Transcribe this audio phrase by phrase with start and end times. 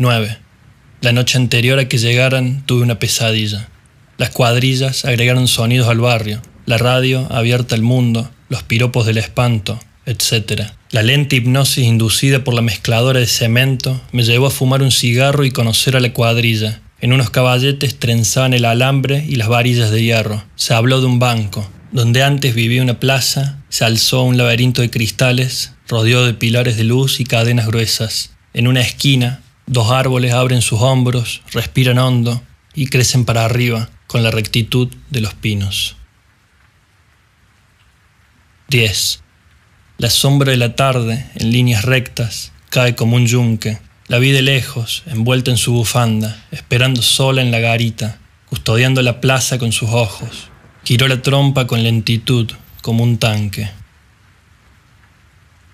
[0.00, 0.38] 9.
[1.02, 3.68] La noche anterior a que llegaran tuve una pesadilla.
[4.16, 9.78] Las cuadrillas agregaron sonidos al barrio, la radio abierta al mundo, los piropos del espanto,
[10.06, 10.70] etc.
[10.90, 15.44] La lenta hipnosis inducida por la mezcladora de cemento me llevó a fumar un cigarro
[15.44, 16.80] y conocer a la cuadrilla.
[17.02, 20.42] En unos caballetes trenzaban el alambre y las varillas de hierro.
[20.56, 21.70] Se habló de un banco.
[21.92, 26.84] Donde antes vivía una plaza, se alzó un laberinto de cristales, rodeado de pilares de
[26.84, 28.30] luz y cadenas gruesas.
[28.54, 32.42] En una esquina, dos árboles abren sus hombros, respiran hondo
[32.74, 35.96] y crecen para arriba con la rectitud de los pinos.
[38.68, 39.22] 10.
[39.98, 43.78] La sombra de la tarde, en líneas rectas, cae como un yunque.
[44.08, 49.20] La vi de lejos, envuelta en su bufanda, esperando sola en la garita, custodiando la
[49.20, 50.48] plaza con sus ojos.
[50.82, 52.50] Giró la trompa con lentitud,
[52.82, 53.70] como un tanque.